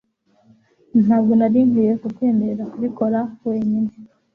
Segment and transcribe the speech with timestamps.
[1.03, 3.91] Ntabwo nari nkwiye kukwemerera kubikora wenyine